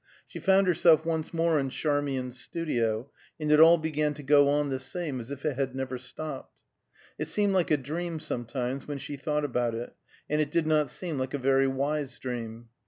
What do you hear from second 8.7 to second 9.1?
when